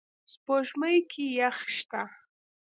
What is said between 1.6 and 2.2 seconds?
شته